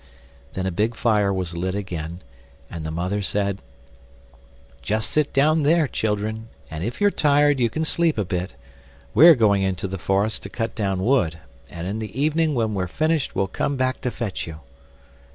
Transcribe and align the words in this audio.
Then 0.55 0.65
a 0.65 0.71
big 0.71 0.95
fire 0.95 1.31
was 1.31 1.55
lit 1.55 1.75
again, 1.75 2.23
and 2.71 2.83
the 2.83 2.89
mother 2.89 3.21
said: 3.21 3.59
"Just 4.81 5.11
sit 5.11 5.31
down 5.31 5.61
there, 5.61 5.87
children, 5.87 6.49
and 6.71 6.83
if 6.83 6.99
you're 6.99 7.11
tired 7.11 7.59
you 7.59 7.69
can 7.69 7.85
sleep 7.85 8.17
a 8.17 8.25
bit; 8.25 8.55
we're 9.13 9.35
going 9.35 9.61
into 9.61 9.87
the 9.87 9.99
forest 9.99 10.41
to 10.41 10.49
cut 10.49 10.73
down 10.73 11.05
wood, 11.05 11.37
and 11.69 11.85
in 11.85 11.99
the 11.99 12.19
evening 12.19 12.55
when 12.55 12.73
we're 12.73 12.87
finished 12.87 13.35
we'll 13.35 13.45
come 13.45 13.75
back 13.75 14.01
to 14.01 14.09
fetch 14.09 14.47
you." 14.47 14.61